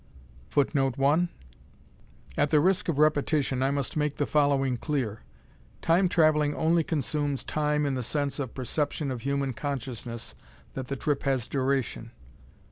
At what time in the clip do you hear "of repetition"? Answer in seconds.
2.89-3.61